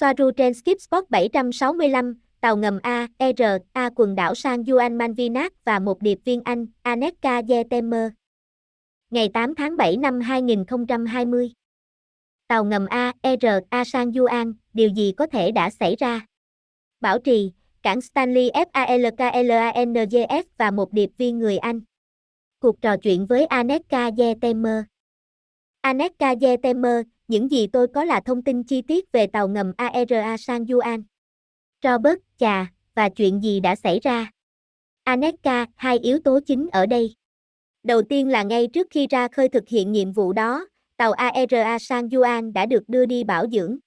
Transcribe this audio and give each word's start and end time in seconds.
Soaru 0.00 0.30
trên 0.30 0.54
Skip 0.54 0.80
Spot 0.80 1.10
765, 1.10 2.14
tàu 2.40 2.56
ngầm 2.56 2.78
A, 2.82 3.06
R, 3.18 3.42
A 3.72 3.90
quần 3.96 4.14
đảo 4.14 4.34
sang 4.34 4.62
Juan 4.62 4.96
Malvinas 4.96 5.52
và 5.64 5.78
một 5.78 6.02
điệp 6.02 6.18
viên 6.24 6.42
Anh, 6.44 6.66
Aneka 6.82 7.42
Yetemer. 7.48 8.12
Ngày 9.10 9.30
8 9.34 9.54
tháng 9.54 9.76
7 9.76 9.96
năm 9.96 10.20
2020. 10.20 11.52
Tàu 12.48 12.64
ngầm 12.64 12.86
A, 12.86 13.12
R, 13.22 13.46
A 13.70 13.84
sang 13.84 14.10
Juan, 14.10 14.54
điều 14.72 14.88
gì 14.88 15.12
có 15.16 15.26
thể 15.26 15.50
đã 15.50 15.70
xảy 15.70 15.96
ra? 15.96 16.26
Bảo 17.00 17.18
trì, 17.18 17.52
cảng 17.82 18.00
Stanley 18.00 18.50
FALKLANGF 18.50 20.42
và 20.58 20.70
một 20.70 20.92
điệp 20.92 21.10
viên 21.16 21.38
người 21.38 21.58
Anh. 21.58 21.80
Cuộc 22.60 22.82
trò 22.82 22.96
chuyện 22.96 23.26
với 23.26 23.46
Aneka 23.46 24.10
Yetemer. 24.18 24.84
Aneka 25.80 26.34
Yetemer, 26.40 27.06
những 27.30 27.50
gì 27.50 27.66
tôi 27.66 27.86
có 27.94 28.04
là 28.04 28.20
thông 28.20 28.42
tin 28.42 28.62
chi 28.62 28.82
tiết 28.82 29.12
về 29.12 29.26
tàu 29.26 29.48
ngầm 29.48 29.72
ARA 29.76 30.36
San 30.36 30.64
Juan. 30.64 31.02
Robert, 31.82 32.18
chà, 32.38 32.72
và 32.94 33.08
chuyện 33.08 33.42
gì 33.42 33.60
đã 33.60 33.76
xảy 33.76 34.00
ra? 34.00 34.30
Aneka, 35.04 35.66
hai 35.76 35.98
yếu 35.98 36.18
tố 36.24 36.40
chính 36.46 36.68
ở 36.72 36.86
đây. 36.86 37.14
Đầu 37.82 38.02
tiên 38.02 38.28
là 38.28 38.42
ngay 38.42 38.66
trước 38.66 38.86
khi 38.90 39.06
ra 39.06 39.28
khơi 39.28 39.48
thực 39.48 39.68
hiện 39.68 39.92
nhiệm 39.92 40.12
vụ 40.12 40.32
đó, 40.32 40.66
tàu 40.96 41.12
ARA 41.12 41.78
San 41.78 42.06
Juan 42.06 42.52
đã 42.52 42.66
được 42.66 42.82
đưa 42.88 43.06
đi 43.06 43.24
bảo 43.24 43.46
dưỡng. 43.52 43.78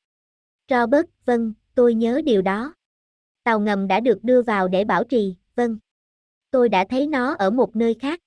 Robert, 0.70 1.06
vâng, 1.26 1.54
tôi 1.76 1.94
nhớ 1.94 2.22
điều 2.26 2.42
đó. 2.42 2.74
Tàu 3.44 3.60
ngầm 3.60 3.88
đã 3.88 4.00
được 4.00 4.24
đưa 4.24 4.42
vào 4.42 4.68
để 4.68 4.84
bảo 4.84 5.04
trì, 5.04 5.36
vâng. 5.56 5.78
Tôi 6.52 6.70
đã 6.70 6.86
thấy 6.90 7.08
nó 7.08 7.36
ở 7.40 7.50
một 7.50 7.76
nơi 7.76 7.94
khác. 8.00 8.20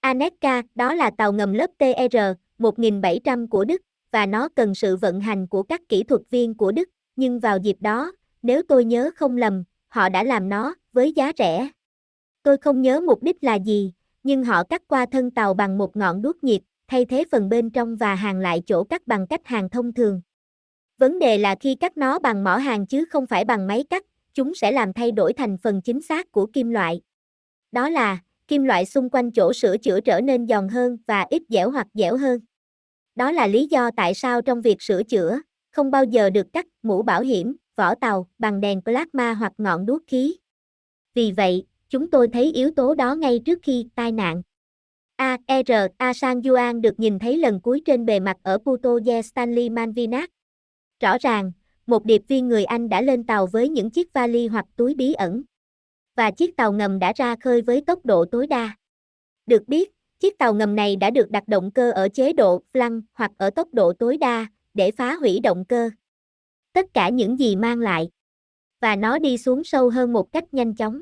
Aneka, 0.00 0.62
đó 0.74 0.94
là 0.94 1.10
tàu 1.18 1.32
ngầm 1.32 1.52
lớp 1.52 1.70
TR, 1.78 2.16
1700 2.58 3.48
của 3.48 3.64
Đức, 3.64 3.82
và 4.12 4.26
nó 4.26 4.48
cần 4.48 4.74
sự 4.74 4.96
vận 4.96 5.20
hành 5.20 5.46
của 5.46 5.62
các 5.62 5.80
kỹ 5.88 6.02
thuật 6.02 6.22
viên 6.30 6.54
của 6.54 6.72
Đức, 6.72 6.88
nhưng 7.16 7.40
vào 7.40 7.58
dịp 7.58 7.76
đó, 7.80 8.12
nếu 8.42 8.62
tôi 8.68 8.84
nhớ 8.84 9.10
không 9.16 9.36
lầm, 9.36 9.64
họ 9.88 10.08
đã 10.08 10.22
làm 10.22 10.48
nó, 10.48 10.74
với 10.92 11.12
giá 11.12 11.32
rẻ. 11.38 11.68
Tôi 12.42 12.56
không 12.56 12.82
nhớ 12.82 13.00
mục 13.00 13.22
đích 13.22 13.44
là 13.44 13.54
gì, 13.54 13.92
nhưng 14.22 14.44
họ 14.44 14.64
cắt 14.64 14.82
qua 14.88 15.06
thân 15.12 15.30
tàu 15.30 15.54
bằng 15.54 15.78
một 15.78 15.96
ngọn 15.96 16.22
đuốc 16.22 16.44
nhiệt, 16.44 16.60
thay 16.88 17.04
thế 17.04 17.24
phần 17.30 17.48
bên 17.48 17.70
trong 17.70 17.96
và 17.96 18.14
hàng 18.14 18.38
lại 18.38 18.62
chỗ 18.66 18.84
cắt 18.84 19.06
bằng 19.06 19.26
cách 19.26 19.40
hàng 19.44 19.68
thông 19.68 19.94
thường. 19.94 20.20
Vấn 20.98 21.18
đề 21.18 21.38
là 21.38 21.54
khi 21.60 21.74
cắt 21.74 21.96
nó 21.96 22.18
bằng 22.18 22.44
mỏ 22.44 22.56
hàng 22.56 22.86
chứ 22.86 23.04
không 23.10 23.26
phải 23.26 23.44
bằng 23.44 23.66
máy 23.66 23.84
cắt, 23.90 24.06
chúng 24.34 24.54
sẽ 24.54 24.72
làm 24.72 24.92
thay 24.92 25.12
đổi 25.12 25.32
thành 25.32 25.56
phần 25.62 25.82
chính 25.82 26.02
xác 26.02 26.32
của 26.32 26.46
kim 26.46 26.70
loại. 26.70 27.00
Đó 27.72 27.88
là, 27.88 28.18
kim 28.48 28.64
loại 28.64 28.84
xung 28.86 29.10
quanh 29.10 29.30
chỗ 29.30 29.52
sửa 29.52 29.76
chữa 29.76 30.00
trở 30.00 30.20
nên 30.20 30.46
giòn 30.46 30.68
hơn 30.68 30.96
và 31.06 31.26
ít 31.30 31.42
dẻo 31.48 31.70
hoặc 31.70 31.86
dẻo 31.94 32.16
hơn. 32.16 32.40
Đó 33.14 33.30
là 33.32 33.46
lý 33.46 33.66
do 33.66 33.90
tại 33.96 34.14
sao 34.14 34.42
trong 34.42 34.60
việc 34.60 34.82
sửa 34.82 35.02
chữa, 35.02 35.40
không 35.70 35.90
bao 35.90 36.04
giờ 36.04 36.30
được 36.30 36.52
cắt 36.52 36.66
mũ 36.82 37.02
bảo 37.02 37.20
hiểm, 37.20 37.56
vỏ 37.76 37.94
tàu 37.94 38.28
bằng 38.38 38.60
đèn 38.60 38.82
plasma 38.82 39.34
hoặc 39.34 39.52
ngọn 39.58 39.86
đuốc 39.86 40.02
khí. 40.06 40.36
Vì 41.14 41.32
vậy, 41.32 41.64
chúng 41.88 42.10
tôi 42.10 42.28
thấy 42.28 42.52
yếu 42.52 42.70
tố 42.70 42.94
đó 42.94 43.14
ngay 43.14 43.38
trước 43.44 43.58
khi 43.62 43.86
tai 43.94 44.12
nạn. 44.12 44.42
AR 45.16 45.70
e, 45.70 45.88
Asan 45.96 46.42
Yuan 46.42 46.80
được 46.80 47.00
nhìn 47.00 47.18
thấy 47.18 47.36
lần 47.36 47.60
cuối 47.60 47.82
trên 47.86 48.06
bề 48.06 48.20
mặt 48.20 48.36
ở 48.42 48.58
Puto 48.58 48.90
Ye 49.06 49.22
Stanley 49.22 49.70
Malvinas. 49.70 50.28
Rõ 51.00 51.18
ràng, 51.20 51.52
một 51.86 52.04
điệp 52.04 52.22
viên 52.28 52.48
người 52.48 52.64
Anh 52.64 52.88
đã 52.88 53.00
lên 53.00 53.26
tàu 53.26 53.46
với 53.46 53.68
những 53.68 53.90
chiếc 53.90 54.12
vali 54.12 54.46
hoặc 54.46 54.66
túi 54.76 54.94
bí 54.94 55.12
ẩn. 55.12 55.42
Và 56.16 56.30
chiếc 56.30 56.56
tàu 56.56 56.72
ngầm 56.72 56.98
đã 56.98 57.12
ra 57.16 57.36
khơi 57.40 57.62
với 57.62 57.82
tốc 57.86 58.06
độ 58.06 58.24
tối 58.24 58.46
đa. 58.46 58.76
Được 59.46 59.68
biết, 59.68 59.90
chiếc 60.20 60.38
tàu 60.38 60.54
ngầm 60.54 60.76
này 60.76 60.96
đã 60.96 61.10
được 61.10 61.30
đặt 61.30 61.48
động 61.48 61.70
cơ 61.70 61.90
ở 61.90 62.08
chế 62.08 62.32
độ 62.32 62.62
lăn 62.72 63.00
hoặc 63.14 63.30
ở 63.38 63.50
tốc 63.50 63.68
độ 63.72 63.92
tối 63.92 64.16
đa 64.16 64.46
để 64.74 64.90
phá 64.90 65.14
hủy 65.14 65.40
động 65.40 65.64
cơ. 65.64 65.90
Tất 66.72 66.86
cả 66.94 67.08
những 67.08 67.38
gì 67.38 67.56
mang 67.56 67.78
lại. 67.78 68.10
Và 68.80 68.96
nó 68.96 69.18
đi 69.18 69.38
xuống 69.38 69.64
sâu 69.64 69.90
hơn 69.90 70.12
một 70.12 70.32
cách 70.32 70.54
nhanh 70.54 70.74
chóng. 70.74 71.00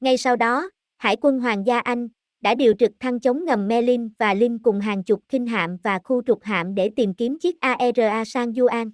Ngay 0.00 0.16
sau 0.16 0.36
đó, 0.36 0.70
Hải 0.96 1.16
quân 1.20 1.40
Hoàng 1.40 1.66
gia 1.66 1.78
Anh 1.78 2.08
đã 2.40 2.54
điều 2.54 2.74
trực 2.78 2.92
thăng 3.00 3.20
chống 3.20 3.44
ngầm 3.44 3.68
Merlin 3.68 4.08
và 4.18 4.34
Linh 4.34 4.58
cùng 4.58 4.80
hàng 4.80 5.02
chục 5.02 5.22
khinh 5.28 5.46
hạm 5.46 5.76
và 5.82 5.98
khu 6.04 6.22
trục 6.22 6.42
hạm 6.42 6.74
để 6.74 6.90
tìm 6.96 7.14
kiếm 7.14 7.38
chiếc 7.38 7.60
ARA 7.60 8.24
San 8.24 8.50
Juan. 8.52 8.90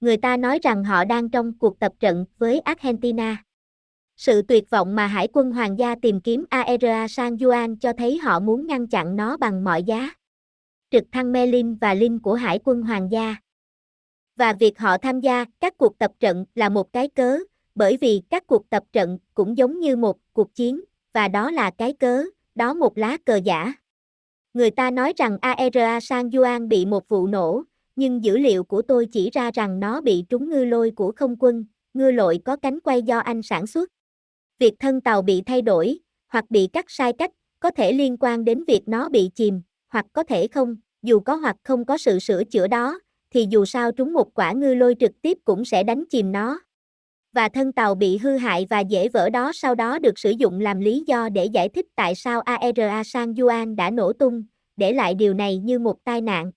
Người 0.00 0.16
ta 0.16 0.36
nói 0.36 0.58
rằng 0.62 0.84
họ 0.84 1.04
đang 1.04 1.30
trong 1.30 1.58
cuộc 1.58 1.78
tập 1.78 1.92
trận 2.00 2.24
với 2.38 2.60
Argentina. 2.60 3.44
Sự 4.20 4.42
tuyệt 4.42 4.70
vọng 4.70 4.96
mà 4.96 5.06
Hải 5.06 5.28
quân 5.32 5.52
Hoàng 5.52 5.78
gia 5.78 5.94
tìm 5.94 6.20
kiếm 6.20 6.44
ARA 6.50 7.08
San 7.08 7.36
Juan 7.36 7.76
cho 7.76 7.92
thấy 7.92 8.18
họ 8.18 8.40
muốn 8.40 8.66
ngăn 8.66 8.86
chặn 8.86 9.16
nó 9.16 9.36
bằng 9.36 9.64
mọi 9.64 9.82
giá. 9.82 10.10
Trực 10.90 11.04
thăng 11.12 11.32
Merlin 11.32 11.74
và 11.74 11.94
Linh 11.94 12.18
của 12.18 12.34
Hải 12.34 12.58
quân 12.64 12.82
Hoàng 12.82 13.08
gia. 13.10 13.36
Và 14.36 14.52
việc 14.52 14.78
họ 14.78 14.98
tham 14.98 15.20
gia 15.20 15.44
các 15.60 15.78
cuộc 15.78 15.98
tập 15.98 16.10
trận 16.20 16.44
là 16.54 16.68
một 16.68 16.92
cái 16.92 17.08
cớ, 17.08 17.38
bởi 17.74 17.96
vì 18.00 18.22
các 18.30 18.46
cuộc 18.46 18.70
tập 18.70 18.82
trận 18.92 19.18
cũng 19.34 19.56
giống 19.56 19.80
như 19.80 19.96
một 19.96 20.16
cuộc 20.32 20.54
chiến, 20.54 20.80
và 21.12 21.28
đó 21.28 21.50
là 21.50 21.70
cái 21.70 21.92
cớ, 21.92 22.24
đó 22.54 22.74
một 22.74 22.98
lá 22.98 23.16
cờ 23.24 23.36
giả. 23.36 23.72
Người 24.54 24.70
ta 24.70 24.90
nói 24.90 25.12
rằng 25.16 25.38
ARA 25.40 26.00
San 26.00 26.28
Juan 26.28 26.68
bị 26.68 26.86
một 26.86 27.08
vụ 27.08 27.26
nổ, 27.26 27.62
nhưng 27.96 28.24
dữ 28.24 28.38
liệu 28.38 28.64
của 28.64 28.82
tôi 28.82 29.06
chỉ 29.12 29.30
ra 29.30 29.50
rằng 29.54 29.80
nó 29.80 30.00
bị 30.00 30.24
trúng 30.28 30.50
ngư 30.50 30.64
lôi 30.64 30.90
của 30.90 31.12
không 31.16 31.36
quân, 31.38 31.64
ngư 31.94 32.10
lội 32.10 32.40
có 32.44 32.56
cánh 32.56 32.80
quay 32.80 33.02
do 33.02 33.18
Anh 33.18 33.42
sản 33.42 33.66
xuất. 33.66 33.90
Việc 34.60 34.74
thân 34.78 35.00
tàu 35.00 35.22
bị 35.22 35.42
thay 35.46 35.62
đổi, 35.62 35.98
hoặc 36.28 36.44
bị 36.50 36.66
cắt 36.72 36.84
sai 36.88 37.12
cách, 37.12 37.30
có 37.60 37.70
thể 37.70 37.92
liên 37.92 38.16
quan 38.20 38.44
đến 38.44 38.64
việc 38.64 38.82
nó 38.86 39.08
bị 39.08 39.30
chìm, 39.34 39.62
hoặc 39.88 40.06
có 40.12 40.22
thể 40.22 40.48
không, 40.48 40.76
dù 41.02 41.20
có 41.20 41.34
hoặc 41.34 41.56
không 41.64 41.84
có 41.84 41.98
sự 41.98 42.18
sửa 42.18 42.44
chữa 42.44 42.66
đó, 42.66 43.00
thì 43.30 43.46
dù 43.50 43.64
sao 43.64 43.92
trúng 43.92 44.12
một 44.12 44.34
quả 44.34 44.52
ngư 44.52 44.74
lôi 44.74 44.94
trực 45.00 45.10
tiếp 45.22 45.38
cũng 45.44 45.64
sẽ 45.64 45.82
đánh 45.82 46.04
chìm 46.10 46.32
nó. 46.32 46.60
Và 47.32 47.48
thân 47.48 47.72
tàu 47.72 47.94
bị 47.94 48.18
hư 48.18 48.36
hại 48.36 48.66
và 48.70 48.80
dễ 48.80 49.08
vỡ 49.08 49.30
đó 49.30 49.50
sau 49.54 49.74
đó 49.74 49.98
được 49.98 50.18
sử 50.18 50.30
dụng 50.30 50.60
làm 50.60 50.80
lý 50.80 51.04
do 51.06 51.28
để 51.28 51.44
giải 51.44 51.68
thích 51.68 51.86
tại 51.96 52.14
sao 52.14 52.40
ARA 52.40 53.04
San 53.04 53.32
Juan 53.32 53.74
đã 53.74 53.90
nổ 53.90 54.12
tung, 54.12 54.44
để 54.76 54.92
lại 54.92 55.14
điều 55.14 55.34
này 55.34 55.58
như 55.58 55.78
một 55.78 56.04
tai 56.04 56.20
nạn. 56.20 56.52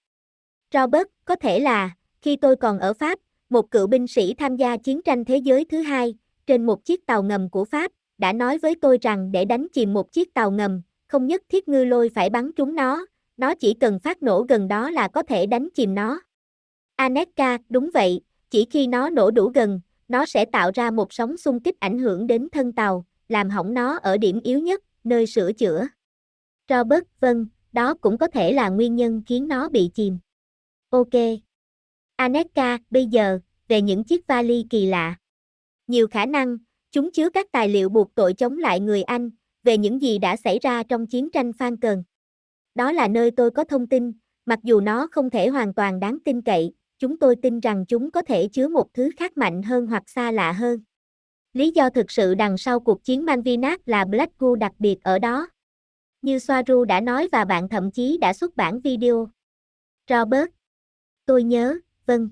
Robert, 0.74 1.08
có 1.25 1.35
thể 1.35 1.59
là, 1.59 1.91
khi 2.22 2.35
tôi 2.35 2.56
còn 2.56 2.80
ở 2.80 2.94
Pháp, 2.94 3.20
một 3.50 3.72
cựu 3.72 3.88
binh 3.88 4.08
sĩ 4.08 4.34
tham 4.34 4.56
gia 4.56 4.78
chiến 4.78 5.02
tranh 5.02 5.25
thế 5.25 5.38
giới 5.38 5.66
thứ 5.66 5.81
hai, 5.81 6.16
trên 6.48 6.66
một 6.66 6.86
chiếc 6.86 7.06
tàu 7.06 7.24
ngầm 7.24 7.50
của 7.50 7.66
Pháp, 7.66 7.92
đã 8.18 8.34
nói 8.34 8.58
với 8.58 8.76
tôi 8.81 8.98
rằng 9.02 9.31
để 9.31 9.46
đánh 9.46 9.68
chìm 9.74 9.94
một 9.94 10.12
chiếc 10.12 10.34
tàu 10.34 10.52
ngầm, 10.52 10.81
không 11.08 11.28
nhất 11.28 11.42
thiết 11.50 11.68
ngư 11.68 11.84
lôi 11.86 12.09
phải 12.16 12.30
bắn 12.30 12.52
trúng 12.54 12.76
nó, 12.76 13.06
nó 13.38 13.56
chỉ 13.56 13.74
cần 13.74 14.00
phát 14.00 14.24
nổ 14.24 14.46
gần 14.50 14.68
đó 14.68 14.90
là 14.90 15.08
có 15.08 15.24
thể 15.24 15.46
đánh 15.46 15.68
chìm 15.74 15.96
nó. 15.96 16.22
Aneka, 16.96 17.58
đúng 17.70 17.90
vậy, 17.94 18.22
chỉ 18.50 18.66
khi 18.70 18.88
nó 18.88 19.09
nổ 19.09 19.32
đủ 19.32 19.52
gần, 19.56 19.82
nó 20.08 20.26
sẽ 20.26 20.46
tạo 20.46 20.72
ra 20.74 20.92
một 20.92 21.14
sóng 21.14 21.38
xung 21.38 21.59
kích 21.59 21.80
ảnh 21.80 22.00
hưởng 22.00 22.28
đến 22.28 22.48
thân 22.52 22.74
tàu, 22.74 23.06
làm 23.28 23.50
hỏng 23.50 23.74
nó 23.74 23.98
ở 23.98 24.18
điểm 24.18 24.40
yếu 24.44 24.59
nhất, 24.59 24.84
nơi 25.03 25.28
sửa 25.28 25.53
chữa. 25.53 25.88
Robert, 26.70 27.03
vâng, 27.20 27.48
đó 27.72 27.94
cũng 27.94 28.18
có 28.18 28.28
thể 28.28 28.53
là 28.53 28.70
nguyên 28.70 28.96
nhân 28.96 29.22
khiến 29.26 29.48
nó 29.48 29.70
bị 29.70 29.92
chìm. 29.94 30.20
Ok. 30.90 31.09
Aneka, 32.16 32.78
bây 32.90 33.06
giờ, 33.06 33.40
về 33.68 33.82
những 33.82 34.03
chiếc 34.03 34.28
vali 34.28 34.66
kỳ 34.70 34.86
lạ. 34.86 35.16
Nhiều 35.88 36.08
khả 36.08 36.26
năng, 36.26 36.58
chúng 36.92 37.12
chứa 37.12 37.30
các 37.30 37.52
tài 37.52 37.70
liệu 37.70 37.90
buộc 37.90 38.16
tội 38.16 38.34
chống 38.34 38.58
lại 38.58 38.80
người 38.80 39.04
Anh, 39.04 39.30
về 39.64 39.78
những 39.78 40.02
gì 40.02 40.18
đã 40.18 40.36
xảy 40.36 40.60
ra 40.60 40.84
trong 40.84 41.08
chiến 41.08 41.32
tranh 41.32 41.54
Phan 41.54 41.78
Cần. 41.78 42.04
Đó 42.76 42.92
là 42.92 43.08
nơi 43.08 43.32
tôi 43.32 43.52
có 43.52 43.64
thông 43.64 43.88
tin, 43.88 44.12
mặc 44.46 44.60
dù 44.64 44.80
nó 44.80 45.08
không 45.12 45.30
thể 45.30 45.48
hoàn 45.48 45.74
toàn 45.74 46.00
đáng 46.00 46.18
tin 46.26 46.42
cậy, 46.42 46.74
chúng 47.00 47.20
tôi 47.20 47.36
tin 47.36 47.60
rằng 47.60 47.86
chúng 47.88 48.12
có 48.12 48.22
thể 48.22 48.48
chứa 48.48 48.68
một 48.68 48.94
thứ 48.94 49.10
khác 49.18 49.38
mạnh 49.38 49.64
hơn 49.64 49.88
hoặc 49.88 50.04
xa 50.10 50.32
lạ 50.32 50.52
hơn. 50.52 50.80
Lý 51.54 51.72
do 51.72 51.90
thực 51.90 52.12
sự 52.12 52.36
đằng 52.36 52.58
sau 52.58 52.80
cuộc 52.80 53.04
chiến 53.04 53.26
Malvinas 53.26 53.80
là 53.86 54.06
Black 54.06 54.34
đặc 54.60 54.72
biệt 54.80 55.04
ở 55.04 55.20
đó. 55.20 55.48
Như 56.22 56.40
Soaru 56.40 56.86
đã 56.86 57.02
nói 57.02 57.30
và 57.32 57.46
bạn 57.46 57.70
thậm 57.70 57.92
chí 57.92 58.18
đã 58.18 58.34
xuất 58.34 58.56
bản 58.56 58.80
video. 58.80 59.30
Robert. 60.10 60.50
Tôi 61.26 61.44
nhớ, 61.44 61.76
vâng. 62.06 62.30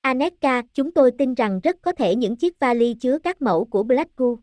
Aneka, 0.00 0.62
chúng 0.74 0.92
tôi 0.92 1.10
tin 1.18 1.34
rằng 1.34 1.60
rất 1.60 1.76
có 1.82 1.92
thể 1.92 2.14
những 2.14 2.36
chiếc 2.36 2.58
vali 2.58 2.94
chứa 2.94 3.18
các 3.18 3.42
mẫu 3.42 3.64
của 3.64 3.82
Black 3.82 4.16
Goo. 4.16 4.36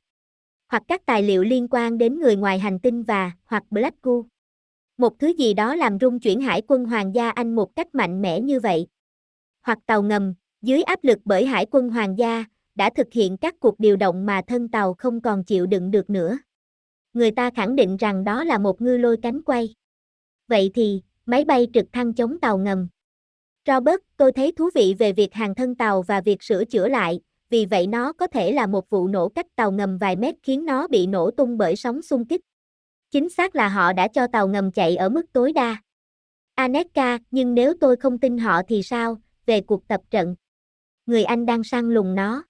Hoặc 0.72 0.84
các 0.88 1.06
tài 1.06 1.24
liệu 1.24 1.44
liên 1.44 1.68
quan 1.72 1.98
đến 1.98 2.20
người 2.20 2.36
ngoài 2.36 2.60
hành 2.60 2.80
tinh 2.80 3.04
và, 3.04 3.32
hoặc 3.46 3.64
Black 3.70 4.02
Goo. 4.02 4.22
Một 4.98 5.20
thứ 5.20 5.28
gì 5.28 5.54
đó 5.54 5.76
làm 5.76 6.00
rung 6.00 6.20
chuyển 6.20 6.42
hải 6.42 6.62
quân 6.68 6.86
Hoàng 6.86 7.16
gia 7.16 7.30
Anh 7.30 7.56
một 7.56 7.76
cách 7.76 7.96
mạnh 7.96 8.22
mẽ 8.22 8.42
như 8.42 8.60
vậy 8.60 8.88
hoặc 9.68 9.80
tàu 9.86 10.04
ngầm, 10.04 10.34
dưới 10.62 10.84
áp 10.84 11.04
lực 11.04 11.20
bởi 11.26 11.46
Hải 11.46 11.66
quân 11.72 11.90
Hoàng 11.90 12.18
gia, 12.18 12.46
đã 12.76 12.90
thực 12.90 13.08
hiện 13.12 13.38
các 13.38 13.56
cuộc 13.60 13.80
điều 13.80 13.96
động 13.96 14.26
mà 14.26 14.42
thân 14.48 14.70
tàu 14.70 14.94
không 14.94 15.22
còn 15.22 15.44
chịu 15.44 15.66
đựng 15.66 15.92
được 15.92 16.10
nữa. 16.10 16.38
Người 17.14 17.32
ta 17.32 17.50
khẳng 17.50 17.76
định 17.76 17.98
rằng 17.98 18.24
đó 18.24 18.44
là 18.44 18.58
một 18.58 18.82
ngư 18.82 18.98
lôi 18.98 19.18
cánh 19.22 19.42
quay. 19.42 19.74
Vậy 20.48 20.72
thì, 20.74 21.02
máy 21.26 21.46
bay 21.46 21.68
trực 21.74 21.86
thăng 21.92 22.14
chống 22.14 22.40
tàu 22.40 22.58
ngầm. 22.58 22.88
Robert, 23.68 24.00
tôi 24.18 24.32
thấy 24.32 24.52
thú 24.52 24.70
vị 24.76 24.96
về 25.00 25.14
việc 25.14 25.34
hàng 25.34 25.56
thân 25.56 25.76
tàu 25.76 26.02
và 26.02 26.22
việc 26.22 26.44
sửa 26.44 26.66
chữa 26.66 26.88
lại, 26.88 27.20
vì 27.50 27.66
vậy 27.66 27.88
nó 27.88 28.14
có 28.14 28.28
thể 28.28 28.52
là 28.52 28.68
một 28.68 28.90
vụ 28.90 29.08
nổ 29.08 29.30
cách 29.30 29.46
tàu 29.56 29.72
ngầm 29.72 29.98
vài 29.98 30.16
mét 30.16 30.36
khiến 30.44 30.66
nó 30.66 30.88
bị 30.88 31.08
nổ 31.08 31.32
tung 31.32 31.58
bởi 31.58 31.76
sóng 31.76 32.02
xung 32.02 32.26
kích. 32.26 32.42
Chính 33.12 33.30
xác 33.30 33.56
là 33.56 33.70
họ 33.70 33.94
đã 33.94 34.08
cho 34.08 34.28
tàu 34.28 34.48
ngầm 34.48 34.72
chạy 34.72 34.96
ở 34.96 35.10
mức 35.10 35.26
tối 35.34 35.54
đa. 35.54 35.78
Aneka, 36.56 37.18
nhưng 37.32 37.56
nếu 37.56 37.74
tôi 37.82 37.96
không 37.96 38.20
tin 38.20 38.38
họ 38.38 38.62
thì 38.68 38.84
sao, 38.84 39.18
về 39.46 39.62
cuộc 39.62 39.88
tập 39.88 40.02
trận. 40.10 40.36
người 41.06 41.24
Anh 41.24 41.46
đang 41.46 41.64
săn 41.64 41.90
lùng 41.90 42.16
nó. 42.16 42.44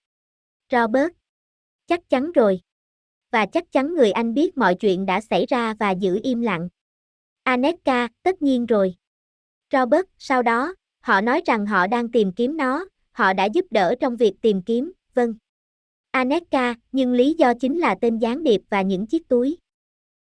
Robert. 0.71 1.11
Chắc 1.87 2.09
chắn 2.09 2.31
rồi. 2.31 2.61
Và 3.31 3.45
chắc 3.45 3.71
chắn 3.71 3.93
người 3.93 4.11
Anh 4.11 4.33
biết 4.33 4.57
mọi 4.57 4.75
chuyện 4.75 5.05
đã 5.05 5.21
xảy 5.21 5.45
ra 5.45 5.73
và 5.79 5.91
giữ 5.91 6.19
im 6.23 6.41
lặng. 6.41 6.69
Aneka, 7.43 8.07
tất 8.23 8.41
nhiên 8.41 8.65
rồi. 8.65 8.95
Robert, 9.71 10.05
sau 10.17 10.43
đó, 10.43 10.73
họ 11.07 11.21
nói 11.21 11.41
rằng 11.45 11.65
họ 11.65 11.87
đang 11.87 12.11
tìm 12.11 12.31
kiếm 12.31 12.57
nó, 12.57 12.85
họ 13.11 13.33
đã 13.33 13.45
giúp 13.45 13.65
đỡ 13.71 13.95
trong 13.99 14.15
việc 14.15 14.33
tìm 14.41 14.61
kiếm, 14.61 14.91
vâng. 15.13 15.33
Aneka, 16.11 16.75
nhưng 16.91 17.13
lý 17.13 17.33
do 17.33 17.53
chính 17.53 17.79
là 17.79 17.95
tên 18.01 18.17
gián 18.17 18.43
điệp 18.43 18.61
và 18.69 18.81
những 18.81 19.07
chiếc 19.07 19.27
túi. 19.29 19.57